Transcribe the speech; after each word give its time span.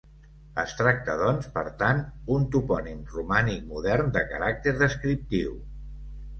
Es 0.61 0.71
tracta, 0.79 1.17
doncs, 1.19 1.49
per 1.57 1.65
tant, 1.83 2.01
un 2.37 2.49
topònim 2.57 3.05
romànic 3.19 3.71
modern 3.77 4.13
de 4.19 4.27
caràcter 4.35 4.77
descriptiu. 4.85 5.57